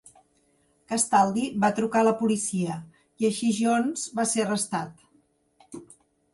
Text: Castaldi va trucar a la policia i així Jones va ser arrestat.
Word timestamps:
Castaldi 0.93 1.43
va 1.65 1.69
trucar 1.81 2.01
a 2.01 2.07
la 2.07 2.15
policia 2.23 2.79
i 3.25 3.29
així 3.31 3.53
Jones 3.61 4.09
va 4.21 4.29
ser 4.33 4.45
arrestat. 4.49 5.09